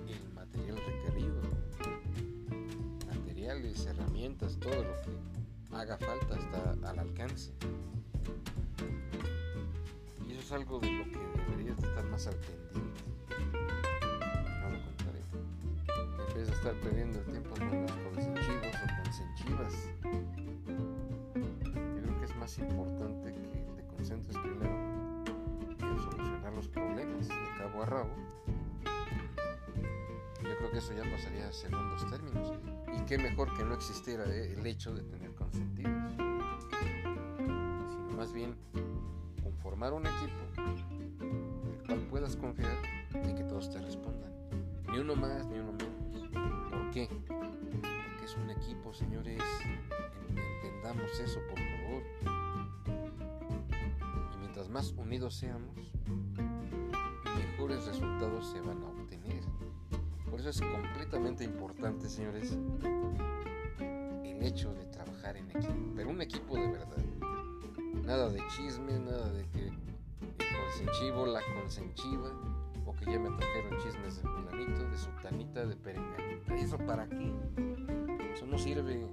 el 0.08 0.32
material 0.34 0.76
requerido 0.76 1.40
herramientas, 3.48 4.58
todo 4.60 4.74
lo 4.74 5.00
que 5.00 5.74
haga 5.74 5.96
falta 5.96 6.36
está 6.36 6.90
al 6.90 6.98
alcance. 6.98 7.50
Y 10.26 10.32
eso 10.32 10.40
es 10.40 10.52
algo 10.52 10.78
de 10.80 10.92
lo 10.92 11.04
que 11.04 11.18
deberías 11.50 11.78
estar 11.78 12.04
más 12.04 12.26
al 12.26 12.34
pendiente. 12.36 13.02
No 14.60 14.68
lo 14.68 14.84
contrario. 14.84 15.24
En 16.28 16.34
vez 16.34 16.46
de 16.46 16.54
estar 16.54 16.74
perdiendo 16.74 17.20
el 17.20 17.24
tiempo 17.24 17.50
con 17.56 17.82
los 17.82 17.92
consenchivos 17.92 18.74
o 18.84 19.02
consenchivas. 19.02 19.74
Yo 21.34 22.02
creo 22.02 22.18
que 22.18 22.24
es 22.26 22.36
más 22.36 22.58
importante 22.58 23.32
que 23.32 23.82
te 23.82 23.96
concentres 23.96 24.36
primero 24.36 24.76
en 25.80 25.98
solucionar 26.02 26.52
los 26.52 26.68
problemas 26.68 27.28
de 27.28 27.34
cabo 27.56 27.82
a 27.82 27.86
rabo. 27.86 28.10
Yo 30.42 30.56
creo 30.58 30.70
que 30.70 30.78
eso 30.78 30.92
ya 30.92 31.10
pasaría 31.10 31.48
a 31.48 31.52
segundos 31.52 32.10
términos 32.10 32.52
y 32.98 33.04
qué 33.06 33.18
mejor 33.18 33.56
que 33.56 33.64
no 33.64 33.74
existiera 33.74 34.24
eh, 34.26 34.54
el 34.58 34.66
hecho 34.66 34.92
de 34.92 35.02
tener 35.02 35.34
consentidos, 35.34 36.12
sino 37.90 38.16
más 38.16 38.32
bien 38.32 38.56
conformar 39.42 39.92
un 39.92 40.06
equipo 40.06 40.34
en 40.56 41.72
el 41.72 41.86
cual 41.86 42.00
puedas 42.10 42.36
confiar 42.36 42.76
y 43.28 43.34
que 43.34 43.44
todos 43.44 43.70
te 43.70 43.80
respondan. 43.80 44.32
Ni 44.90 44.98
uno 44.98 45.14
más, 45.14 45.46
ni 45.46 45.58
uno 45.58 45.72
menos. 45.72 46.68
¿Por 46.70 46.90
qué? 46.90 47.08
Porque 47.26 48.24
es 48.24 48.36
un 48.36 48.50
equipo, 48.50 48.92
señores. 48.92 49.42
Entendamos 50.62 51.20
eso, 51.20 51.40
por 51.48 51.58
favor. 51.58 52.02
Y 54.34 54.38
mientras 54.38 54.68
más 54.68 54.92
unidos 54.92 55.34
seamos, 55.34 55.92
mejores 57.36 57.84
resultados 57.86 58.50
se 58.50 58.60
van 58.60 58.82
a 58.82 58.86
obtener. 58.86 58.97
Por 60.30 60.40
eso 60.40 60.50
es 60.50 60.60
completamente 60.60 61.44
importante, 61.44 62.08
señores, 62.08 62.56
el 64.24 64.42
hecho 64.42 64.72
de 64.74 64.84
trabajar 64.86 65.36
en 65.36 65.50
equipo, 65.50 65.74
pero 65.96 66.10
un 66.10 66.20
equipo 66.20 66.56
de 66.56 66.68
verdad. 66.68 66.98
Nada 68.04 68.30
de 68.30 68.40
chisme, 68.56 68.98
nada 68.98 69.30
de 69.32 69.44
que 69.50 69.68
el 69.68 69.74
consenchivo, 70.38 71.26
la 71.26 71.40
consenchiva, 71.54 72.30
o 72.86 72.94
que 72.94 73.04
ya 73.06 73.18
me 73.18 73.30
trajeron 73.36 73.78
chismes 73.82 74.16
de 74.16 74.22
fulanito, 74.22 74.88
de 74.88 74.98
sultanita, 74.98 75.66
de 75.66 75.76
perenganita. 75.76 76.56
¿Eso 76.56 76.78
para 76.78 77.06
qué? 77.08 77.32
Eso 78.34 78.46
no 78.46 78.58
sirve. 78.58 79.06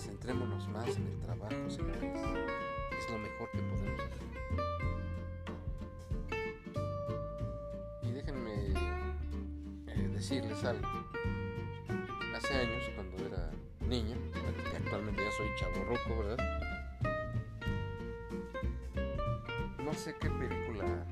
Centrémonos 0.00 0.68
más 0.68 0.96
en 0.96 1.06
el 1.06 1.18
trabajo, 1.20 1.70
señores. 1.70 2.20
Es 2.98 3.10
lo 3.10 3.18
mejor 3.18 3.50
que 3.52 3.58
podemos 3.58 4.00
hacer. 4.00 4.07
Decirles 10.18 10.64
algo. 10.64 10.88
Hace 12.36 12.54
años, 12.54 12.90
cuando 12.96 13.24
era 13.24 13.50
niño, 13.86 14.16
actualmente 14.76 15.22
ya 15.22 15.30
soy 15.30 15.46
chaborroco, 15.56 16.18
¿verdad? 16.18 16.60
No 19.84 19.94
sé 19.94 20.16
qué 20.20 20.28
película. 20.28 21.06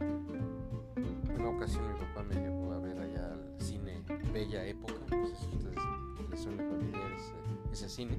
En 0.99 1.41
una 1.41 1.51
ocasión 1.51 1.87
mi 1.93 2.01
papá 2.01 2.25
me 2.25 2.35
llevó 2.35 2.73
a 2.73 2.79
ver 2.81 2.99
allá 2.99 3.33
al 3.33 3.55
cine 3.61 4.03
Bella 4.33 4.67
Época. 4.67 4.95
No 5.11 5.27
sé 5.29 5.37
si 5.37 5.57
ustedes 5.57 5.79
les 6.29 6.43
suena 6.43 6.65
familiar 6.65 7.13
ese, 7.71 7.89
cine. 7.89 8.19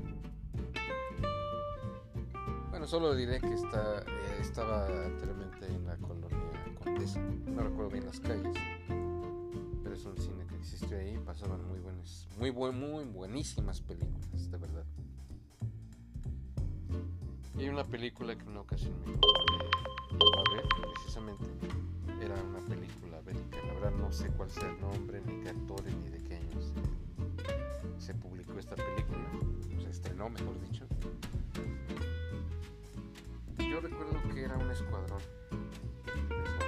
Bueno, 2.69 2.87
solo 2.87 3.13
diré 3.13 3.41
que 3.41 3.53
está, 3.53 4.03
eh, 4.03 4.37
estaba 4.39 4.85
anteriormente 5.05 5.65
en 5.65 5.85
la 5.85 5.97
colonia 5.97 6.37
Condesa. 6.81 7.19
No 7.19 7.63
recuerdo 7.63 7.89
bien 7.89 8.05
las 8.05 8.21
calles 8.21 8.55
es 9.97 10.05
un 10.05 10.17
cine 10.17 10.36
pasaban 11.27 11.67
muy 11.67 11.79
buenas, 11.79 12.27
muy 12.37 12.49
buen, 12.51 12.79
muy 12.79 13.03
buenísimas 13.03 13.81
películas, 13.81 14.49
de 14.49 14.57
verdad. 14.57 14.85
Y 17.57 17.63
hay 17.63 17.69
una 17.69 17.83
película 17.83 18.35
que 18.37 18.43
una 18.45 18.61
ocasión 18.61 18.93
me 19.01 19.11
a 19.11 20.55
ver, 20.55 20.65
precisamente, 20.93 21.45
era 22.21 22.35
una 22.41 22.59
película 22.65 23.19
bélica. 23.21 23.57
La 23.67 23.73
verdad 23.73 23.91
no 23.91 24.11
sé 24.11 24.29
cuál 24.29 24.49
sea 24.49 24.69
el 24.69 24.79
nombre, 24.79 25.21
ni 25.25 25.43
qué 25.43 25.49
actores, 25.49 25.93
ni 25.97 26.09
de 26.09 26.23
qué 26.23 26.35
años 26.35 26.71
se, 27.97 28.13
publicó 28.13 28.57
esta 28.57 28.75
película, 28.75 29.29
se 29.83 29.89
estrenó, 29.89 30.29
mejor 30.29 30.59
dicho. 30.61 30.85
Yo 33.57 33.81
recuerdo 33.81 34.33
que 34.33 34.43
era 34.43 34.57
un 34.57 34.71
escuadrón 34.71 35.19
de 35.19 36.45
soldados 36.45 36.66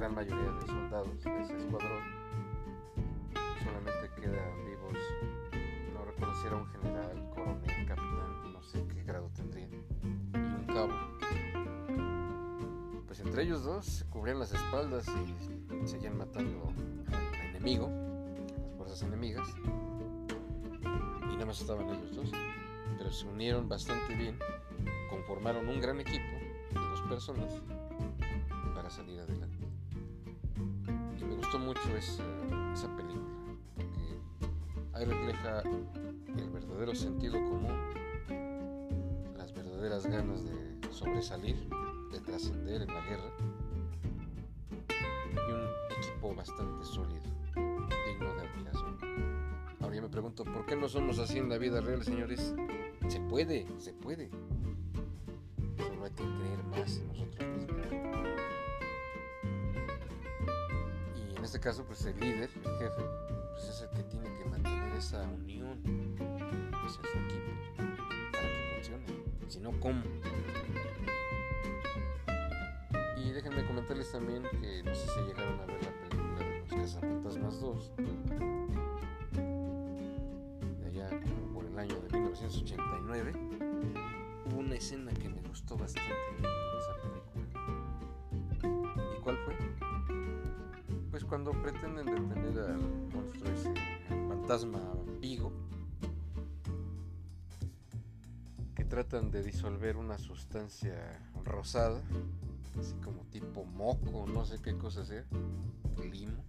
gran 0.00 0.14
mayoría 0.14 0.50
de 0.52 0.66
soldados 0.66 1.24
de 1.24 1.40
ese 1.42 1.58
escuadrón. 1.58 2.02
Solamente 3.62 4.10
quedan 4.18 4.64
vivos, 4.64 4.96
no 5.92 6.04
recuerdo 6.06 6.56
un 6.56 6.66
general, 6.68 7.30
coronel, 7.34 7.86
capitán, 7.86 8.52
no 8.54 8.62
sé 8.62 8.82
qué 8.88 9.02
grado 9.02 9.30
tendría, 9.36 9.68
y 9.68 10.38
un 10.38 10.64
cabo. 10.68 10.94
Pues 13.06 13.20
entre 13.20 13.42
ellos 13.42 13.62
dos 13.62 13.84
se 13.84 14.06
cubrían 14.06 14.38
las 14.38 14.54
espaldas 14.54 15.04
y 15.06 15.86
seguían 15.86 16.16
matando 16.16 16.72
al 17.12 17.46
enemigo, 17.50 17.88
a 17.88 18.62
las 18.62 18.76
fuerzas 18.78 19.02
enemigas. 19.02 19.54
Y 21.24 21.32
nada 21.34 21.44
más 21.44 21.60
estaban 21.60 21.86
ellos 21.90 22.16
dos. 22.16 22.32
Pero 22.96 23.12
se 23.12 23.26
unieron 23.26 23.68
bastante 23.68 24.14
bien, 24.14 24.38
conformaron 25.10 25.68
un 25.68 25.78
gran 25.78 26.00
equipo 26.00 26.38
de 26.72 26.80
dos 26.80 27.02
personas 27.02 27.60
para 28.74 28.88
salir 28.88 29.20
adelante. 29.20 29.59
Gustó 31.40 31.58
mucho 31.58 31.96
esa, 31.96 32.22
esa 32.74 32.94
película, 32.96 33.24
porque 33.74 34.20
ahí 34.92 35.06
refleja 35.06 35.62
el 35.62 36.50
verdadero 36.50 36.94
sentido 36.94 37.32
común, 37.32 37.74
las 39.38 39.52
verdaderas 39.54 40.06
ganas 40.06 40.44
de 40.44 40.78
sobresalir, 40.92 41.56
de 42.12 42.20
trascender 42.20 42.82
en 42.82 42.88
la 42.88 43.00
guerra, 43.06 43.32
y 45.32 45.52
un 45.52 45.66
equipo 45.98 46.34
bastante 46.34 46.84
sólido, 46.84 47.22
digno 47.54 48.34
de 48.34 48.40
admiración. 48.46 48.98
Ahora 49.80 49.96
yo 49.96 50.02
me 50.02 50.08
pregunto, 50.10 50.44
¿por 50.44 50.66
qué 50.66 50.76
no 50.76 50.90
somos 50.90 51.18
así 51.18 51.38
en 51.38 51.48
la 51.48 51.56
vida 51.56 51.80
real, 51.80 52.04
señores? 52.04 52.54
Se 53.08 53.18
puede, 53.18 53.66
se 53.78 53.94
puede. 53.94 54.30
En 61.40 61.44
este 61.46 61.58
caso, 61.58 61.84
pues 61.86 62.04
el 62.04 62.20
líder, 62.20 62.50
el 62.54 62.76
jefe, 62.76 63.02
pues 63.52 63.64
es 63.64 63.80
el 63.80 63.88
que 63.96 64.02
tiene 64.02 64.28
que 64.36 64.44
mantener 64.44 64.92
esa 64.92 65.22
unión 65.22 65.80
hacia 66.84 67.00
su 67.00 67.18
equipo 67.18 67.50
para 68.30 68.46
que 68.46 68.74
funcione. 68.74 69.06
Si 69.48 69.58
no, 69.58 69.70
¿cómo? 69.80 70.02
Y 73.16 73.30
déjenme 73.30 73.64
comentarles 73.66 74.12
también 74.12 74.42
que 74.60 74.82
no 74.82 74.94
sé 74.94 75.06
si 75.08 75.20
llegaron 75.20 75.58
a 75.60 75.64
ver 75.64 75.82
la 75.82 75.92
película 76.10 76.38
de 76.40 76.60
Los 76.60 76.68
Cazafantasmas 76.68 77.60
2. 77.62 77.92
De 80.78 80.86
allá 80.88 81.08
por 81.54 81.64
el 81.64 81.78
año 81.78 82.00
de 82.02 82.18
1989. 82.18 83.32
Hubo 84.44 84.58
una 84.60 84.74
escena 84.74 85.10
que 85.14 85.30
me 85.30 85.40
gustó 85.48 85.78
bastante 85.78 86.12
en 86.38 86.44
esa 86.44 87.00
cuando 91.30 91.52
pretenden 91.52 92.06
detener 92.06 92.58
al 92.58 92.80
monstruo 93.14 93.52
ese, 93.52 93.68
el 93.68 94.28
fantasma 94.28 94.80
Vigo, 95.20 95.52
que 98.74 98.84
tratan 98.84 99.30
de 99.30 99.44
disolver 99.44 99.96
una 99.96 100.18
sustancia 100.18 101.20
rosada, 101.44 102.02
así 102.80 102.94
como 102.96 103.22
tipo 103.26 103.64
moco, 103.64 104.26
no 104.26 104.44
sé 104.44 104.60
qué 104.60 104.76
cosa 104.76 105.04
sea, 105.04 105.24
limo. 106.10 106.44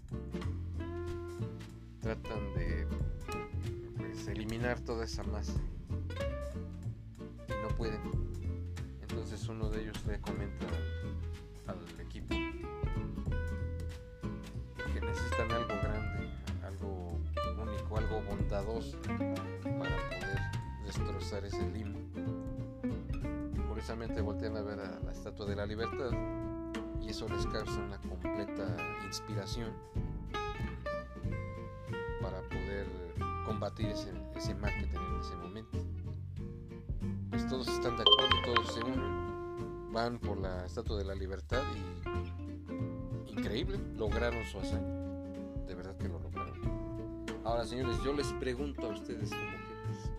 Tratan 2.02 2.54
de 2.56 2.88
pues, 3.98 4.28
eliminar 4.30 4.80
toda 4.80 5.06
esa 5.06 5.22
masa 5.22 5.62
y 7.48 7.52
no 7.52 7.68
pueden. 7.78 8.02
Entonces 9.04 9.48
uno 9.48 9.70
de 9.70 9.84
ellos 9.84 10.04
le 10.08 10.20
comenta 10.20 10.66
al 11.68 11.78
equipo 12.04 12.34
necesitan 15.32 15.52
algo 15.52 15.76
grande, 15.82 16.30
algo 16.64 17.18
único, 17.62 17.98
algo 17.98 18.22
bondadoso 18.22 18.98
para 19.02 19.96
poder 20.10 20.40
destrozar 20.86 21.46
ese 21.46 21.66
limo. 21.72 22.00
Curiosamente 23.68 24.22
voltean 24.22 24.58
a 24.58 24.62
ver 24.62 24.80
a 24.80 25.00
la 25.00 25.12
Estatua 25.12 25.46
de 25.46 25.56
la 25.56 25.66
Libertad 25.66 26.12
y 27.02 27.10
eso 27.10 27.28
les 27.30 27.46
causa 27.48 27.80
una 27.80 27.98
completa 28.00 28.76
inspiración 29.06 29.72
para 32.22 32.42
poder 32.42 32.88
combatir 33.46 33.88
ese, 33.88 34.12
ese 34.36 34.54
mal 34.56 34.72
que 34.80 34.88
tenían 34.88 35.16
en 35.16 35.22
ese 35.22 35.36
momento. 35.36 35.78
Pues 37.30 37.48
todos 37.48 37.68
están 37.68 37.96
de 37.96 38.04
acuerdo, 38.04 38.54
todos 38.54 38.74
se 38.74 38.84
unen, 38.84 39.94
van 39.94 40.20
por 40.20 40.38
la 40.38 40.66
Estatua 40.66 40.98
de 40.98 41.06
la 41.06 41.16
Libertad 41.16 41.64
y 41.76 43.32
increíble, 43.32 43.80
lograron 43.98 44.46
su 44.46 44.60
hazaña. 44.60 45.01
De 45.72 45.76
verdad 45.76 45.96
que 45.96 46.10
lo 46.10 46.20
lograron. 46.20 46.60
Ahora, 47.46 47.66
señores, 47.66 47.96
yo 48.04 48.12
les 48.12 48.28
pregunto 48.34 48.88
a 48.88 48.90
ustedes 48.90 49.30
como 49.30 49.52
jefes, 49.52 50.12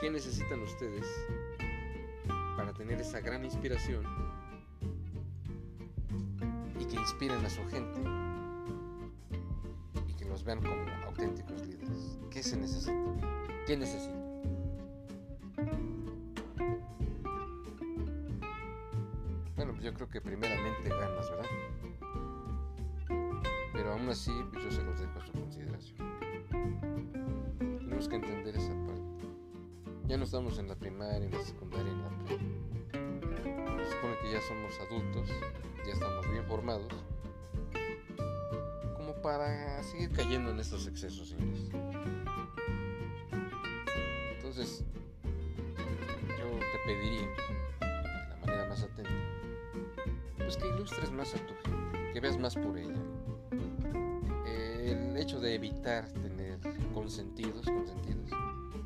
¿qué 0.00 0.10
necesitan 0.10 0.60
ustedes 0.62 1.06
para 2.56 2.72
tener 2.72 3.00
esa 3.00 3.20
gran 3.20 3.44
inspiración 3.44 4.04
y 6.80 6.86
que 6.86 6.96
inspiren 6.96 7.38
a 7.44 7.48
su 7.48 7.64
gente 7.68 8.00
y 10.08 10.12
que 10.14 10.24
los 10.24 10.42
vean 10.42 10.60
como 10.60 10.90
auténticos 11.06 11.64
líderes? 11.64 12.18
¿Qué 12.28 12.42
se 12.42 12.56
necesita? 12.56 12.96
¿Qué 13.64 13.76
necesitan? 13.76 14.26
Bueno, 19.54 19.70
pues 19.70 19.84
yo 19.84 19.94
creo 19.94 20.08
que 20.08 20.20
primeramente 20.20 20.88
ganas, 20.88 21.30
¿verdad? 21.30 21.46
Aún 23.96 24.10
así, 24.10 24.30
pues 24.52 24.62
yo 24.62 24.70
se 24.70 24.82
los 24.82 25.00
dejo 25.00 25.18
a 25.18 25.24
su 25.24 25.32
consideración. 25.32 25.96
Tenemos 27.58 28.06
que 28.06 28.16
entender 28.16 28.54
esa 28.54 28.74
parte. 28.84 29.00
Ya 30.06 30.18
no 30.18 30.24
estamos 30.24 30.58
en 30.58 30.68
la 30.68 30.74
primaria, 30.74 31.24
en 31.24 31.30
la 31.30 31.42
secundaria, 31.42 31.90
en 31.90 32.02
la 32.02 32.10
prepa. 32.10 32.44
Se 33.82 33.90
supone 33.92 34.18
que 34.20 34.32
ya 34.32 34.40
somos 34.42 34.78
adultos, 34.80 35.30
ya 35.86 35.92
estamos 35.94 36.30
bien 36.30 36.44
formados, 36.44 36.92
como 38.98 39.14
para 39.22 39.82
seguir 39.82 40.12
cayendo 40.12 40.50
en 40.50 40.60
estos 40.60 40.86
excesos, 40.86 41.30
señores. 41.30 41.70
Entonces, 44.36 44.84
yo 46.38 46.58
te 46.58 46.78
pediría, 46.84 47.22
de 47.80 48.28
la 48.28 48.36
manera 48.44 48.68
más 48.68 48.82
atenta, 48.82 49.10
pues 50.36 50.58
que 50.58 50.68
ilustres 50.68 51.10
más 51.12 51.34
a 51.34 51.38
tu 51.38 51.54
gente, 51.64 52.12
que 52.12 52.20
veas 52.20 52.38
más 52.38 52.54
por 52.56 52.76
ella. 52.76 52.92
El 54.86 55.16
hecho 55.16 55.40
de 55.40 55.56
evitar 55.56 56.06
tener 56.12 56.60
consentidos, 56.94 57.66
consentidos, 57.66 58.30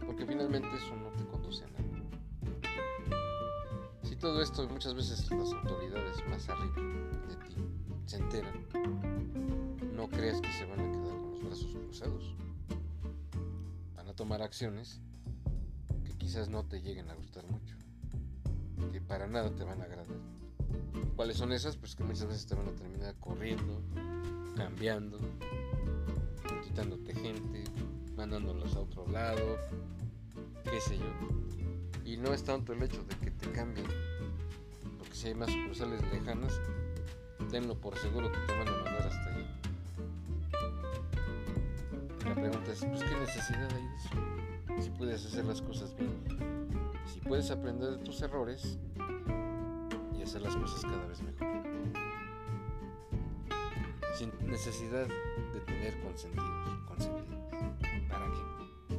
porque 0.07 0.25
finalmente 0.25 0.67
eso 0.75 0.97
no 0.97 1.11
te 1.11 1.27
conduce 1.27 1.63
a 1.63 1.67
nada. 1.67 1.91
Si 4.05 4.17
todo 4.17 4.41
esto 4.41 4.67
muchas 4.67 4.95
veces 4.95 5.31
las 5.31 5.53
autoridades 5.53 6.27
más 6.27 6.49
arriba 6.49 6.75
de 7.29 7.37
ti 7.49 7.55
se 8.07 8.17
enteran, 8.17 8.67
no 9.95 10.09
creas 10.09 10.41
que 10.41 10.51
se 10.53 10.65
van 10.65 10.81
a 10.81 10.91
quedar 10.91 11.19
con 11.19 11.31
los 11.33 11.45
brazos 11.45 11.75
cruzados. 11.75 12.35
Van 13.95 14.09
a 14.09 14.15
tomar 14.15 14.41
acciones 14.41 15.03
que 16.07 16.17
quizás 16.17 16.49
no 16.49 16.65
te 16.65 16.81
lleguen 16.81 17.11
a 17.11 17.15
gustar 17.15 17.45
mucho, 17.47 17.77
que 18.91 19.03
para 19.03 19.27
nada 19.27 19.55
te 19.55 19.65
van 19.65 19.83
a 19.83 19.85
agradar. 19.85 20.17
¿Cuáles 21.15 21.37
son 21.37 21.53
esas? 21.53 21.77
Pues 21.77 21.95
que 21.95 22.05
muchas 22.05 22.27
veces 22.27 22.47
te 22.47 22.55
van 22.55 22.69
a 22.69 22.73
terminar 22.73 23.15
corriendo, 23.21 23.83
cambiando, 24.57 25.19
quitándote 26.63 27.15
gente, 27.15 27.65
mandándolos 28.17 28.75
a 28.77 28.81
otro 28.81 29.07
lado, 29.09 29.59
qué 30.65 30.81
sé 30.81 30.99
yo. 30.99 31.05
Y 32.05 32.17
no 32.17 32.33
es 32.33 32.43
tanto 32.43 32.73
el 32.73 32.83
hecho 32.83 33.03
de 33.05 33.17
que 33.17 33.31
te 33.31 33.51
cambien, 33.53 33.87
porque 34.99 35.15
si 35.15 35.29
hay 35.29 35.35
más 35.35 35.51
sucursales 35.51 36.03
lejanas, 36.13 36.61
tenlo 37.51 37.75
por 37.75 37.97
seguro 37.97 38.31
que 38.31 38.39
te 38.39 38.59
van 38.59 38.69
a 38.69 38.73
mandar 38.73 39.03
hasta 39.03 39.35
allá. 39.35 39.47
La 42.29 42.35
pregunta 42.35 42.73
es, 42.73 42.85
pues 42.85 43.03
qué 43.03 43.17
necesidad 43.17 43.69
hay 43.75 43.83
de 43.83 43.97
eso, 43.97 44.83
si 44.83 44.91
puedes 44.91 45.27
hacer 45.27 45.45
las 45.45 45.63
cosas 45.63 45.95
bien, 45.97 46.11
si 47.13 47.21
puedes 47.21 47.51
aprender 47.51 47.91
de 47.91 47.99
tus 47.99 48.23
errores 48.23 48.79
y 50.19 50.23
hacer 50.23 50.43
las 50.43 50.57
cosas 50.57 50.83
cada 50.83 51.07
vez 51.07 51.23
mejor. 51.23 51.50
Sin 54.21 54.31
necesidad 54.51 55.07
de 55.07 55.61
tener 55.61 55.99
consentidos, 56.03 56.79
consentidos. 56.87 57.39
¿Para 58.07 58.27
qué? 58.27 58.99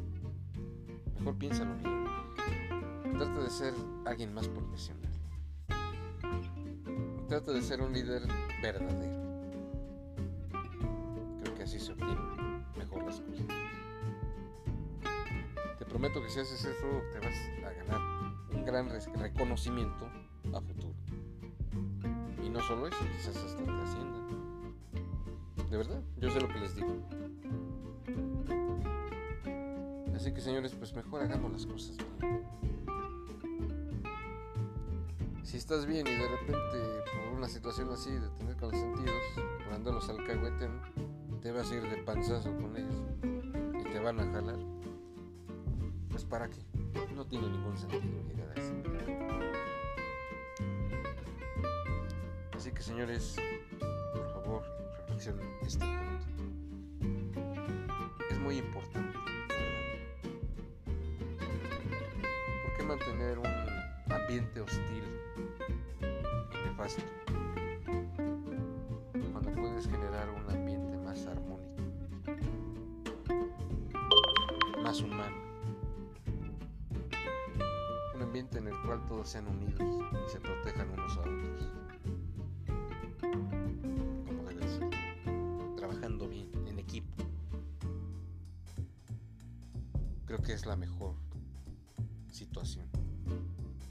Mejor 1.19 1.37
piénsalo 1.37 1.75
bien. 1.75 3.19
Trata 3.19 3.39
de 3.43 3.49
ser 3.51 3.73
alguien 4.07 4.33
más 4.33 4.47
profesional. 4.47 5.11
Trata 7.29 7.51
de 7.51 7.61
ser 7.61 7.83
un 7.83 7.93
líder 7.93 8.23
verdadero. 8.63 9.21
Creo 11.43 11.55
que 11.55 11.63
así 11.65 11.79
se 11.79 11.91
obtienen 11.91 12.65
mejor 12.75 13.03
las 13.03 13.21
cosas. 13.21 13.45
Te 15.77 15.85
prometo 15.85 16.19
que 16.23 16.29
si 16.31 16.39
haces 16.39 16.65
eso 16.65 16.87
te 17.13 17.19
vas 17.19 17.35
a 17.63 17.73
ganar 17.73 18.01
un 18.55 18.65
gran 18.65 18.89
reconocimiento 19.19 20.09
a 20.51 20.61
futuro. 20.61 20.95
Y 22.43 22.49
no 22.49 22.59
solo 22.61 22.87
eso, 22.87 22.97
quizás 23.15 23.37
hasta 23.37 23.63
te 23.63 23.71
asciendan. 23.83 24.40
De 25.71 25.77
verdad, 25.77 26.01
yo 26.17 26.29
sé 26.29 26.41
lo 26.41 26.49
que 26.49 26.59
les 26.59 26.75
digo. 26.75 26.97
Así 30.13 30.33
que 30.33 30.41
señores, 30.41 30.75
pues 30.75 30.93
mejor 30.93 31.21
hagamos 31.21 31.49
las 31.49 31.65
cosas 31.65 31.95
bien. 32.19 32.43
Si 35.43 35.55
estás 35.55 35.85
bien 35.85 36.05
y 36.07 36.11
de 36.11 36.27
repente 36.27 36.77
por 37.13 37.37
una 37.37 37.47
situación 37.47 37.89
así 37.89 38.11
de 38.11 38.27
tener 38.31 38.57
con 38.57 38.71
los 38.71 38.81
sentidos, 38.81 39.15
mandándolos 39.61 40.09
al 40.09 40.17
cagüete, 40.25 40.67
te 41.41 41.53
vas 41.53 41.71
a 41.71 41.75
ir 41.75 41.83
de 41.83 42.03
panzazo 42.03 42.53
con 42.57 42.75
ellos 42.75 42.95
y 43.79 43.83
te 43.93 43.99
van 43.99 44.19
a 44.19 44.25
jalar. 44.25 44.59
Pues 46.09 46.25
para 46.25 46.49
qué? 46.49 46.59
No 47.15 47.25
tiene 47.25 47.47
ningún 47.47 47.77
sentido 47.77 48.01
llegar 48.27 48.49
a 48.49 48.53
ese 48.59 48.73
Así 52.57 52.71
que 52.73 52.81
señores, 52.81 53.37
por 53.79 53.90
reflexionen 55.21 55.47
este 55.61 55.85
punto. 55.85 57.41
Es 58.29 58.39
muy 58.39 58.57
importante. 58.57 59.17
¿Por 62.63 62.77
qué 62.77 62.83
mantener 62.83 63.37
un 63.37 63.45
ambiente 64.11 64.61
hostil 64.61 65.03
y 66.01 66.67
nefasto? 66.67 67.03
Cuando 69.31 69.51
puedes 69.51 69.87
generar 69.87 70.29
un 70.29 70.49
ambiente 70.49 70.97
más 70.97 71.25
armónico, 71.27 71.83
más 74.81 75.01
humano. 75.01 75.37
Un 78.15 78.21
ambiente 78.23 78.57
en 78.57 78.67
el 78.67 78.81
cual 78.85 79.05
todos 79.07 79.29
sean 79.29 79.47
unidos 79.47 80.03
y 80.25 80.29
se 80.31 80.39
protejan 80.39 80.89
unos 80.89 81.17
a 81.17 81.21
otros. 81.21 81.71
Creo 90.31 90.43
que 90.43 90.53
es 90.53 90.65
la 90.65 90.77
mejor 90.77 91.13
situación. 92.31 92.85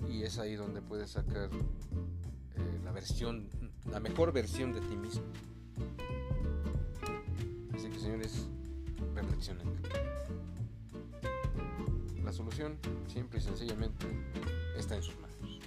Y 0.09 0.23
es 0.23 0.39
ahí 0.39 0.55
donde 0.55 0.81
puedes 0.81 1.11
sacar 1.11 1.51
eh, 1.53 2.81
la 2.83 2.93
versión, 2.93 3.51
la 3.91 4.01
mejor 4.01 4.33
versión 4.33 4.73
de 4.73 4.81
ti 4.81 4.97
mismo. 4.97 5.23
Así 7.75 7.91
que 7.91 7.99
señores, 7.99 8.47
reflexionen. 9.15 9.69
La 12.25 12.33
solución, 12.33 12.79
simple 13.07 13.39
y 13.39 13.43
sencillamente, 13.43 14.07
está 14.79 14.97
en 14.97 15.03
sus 15.03 15.17
manos. 15.21 15.61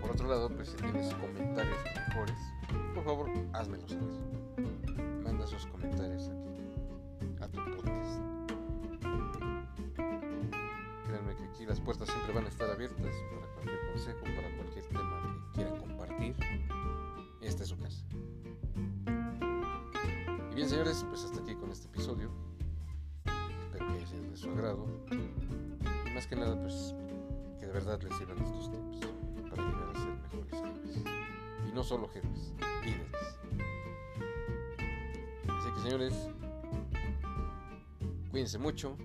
Por 0.00 0.10
otro 0.10 0.28
lado, 0.28 0.48
pues 0.48 0.70
si 0.70 0.76
tienes 0.76 1.12
comentarios 1.16 1.78
mejores, 2.08 2.38
por 2.94 3.04
favor, 3.04 3.30
házmelos 3.52 3.90
saber. 3.90 4.29
Las 11.70 11.78
puertas 11.78 12.08
siempre 12.08 12.34
van 12.34 12.46
a 12.46 12.48
estar 12.48 12.68
abiertas 12.68 13.14
para 13.32 13.46
cualquier 13.54 13.92
consejo, 13.92 14.24
para 14.24 14.56
cualquier 14.56 14.84
tema 14.86 15.22
que 15.22 15.52
quieran 15.54 15.78
compartir. 15.78 16.34
Esta 17.40 17.62
es 17.62 17.68
su 17.68 17.78
casa. 17.78 18.04
Y 20.50 20.54
bien, 20.56 20.68
señores, 20.68 21.06
pues 21.08 21.22
hasta 21.22 21.40
aquí 21.40 21.54
con 21.54 21.70
este 21.70 21.86
episodio. 21.86 22.32
Espero 23.62 23.86
que 23.86 23.92
haya 23.92 24.20
de 24.20 24.36
su 24.36 24.50
agrado. 24.50 24.84
Y 25.12 26.10
más 26.12 26.26
que 26.26 26.34
nada, 26.34 26.60
pues 26.60 26.92
que 27.60 27.66
de 27.66 27.72
verdad 27.72 28.02
les 28.02 28.16
sirvan 28.16 28.38
estos 28.38 28.72
tips 28.72 29.06
para 29.48 29.62
llegar 29.62 29.90
a 29.90 30.00
ser 30.00 30.08
mejores 30.08 30.50
jefes. 30.50 31.04
Y 31.68 31.72
no 31.72 31.84
solo 31.84 32.08
jefes, 32.08 32.52
líderes. 32.82 33.38
Así 35.46 35.72
que, 35.72 35.80
señores, 35.82 36.14
cuídense 38.32 38.58
mucho. 38.58 38.96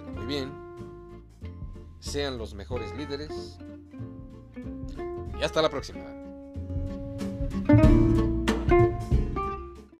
Muy 0.00 0.26
bien. 0.26 0.52
Sean 2.00 2.38
los 2.38 2.54
mejores 2.54 2.94
líderes. 2.96 3.58
Y 5.38 5.42
hasta 5.42 5.60
la 5.62 5.68
próxima. 5.68 6.00